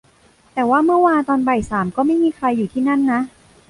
[0.53, 3.21] แต่ว่าเมื่อวานตอนบ่ายสามก็ไม่มีใครอยู่ที่นั่นนะ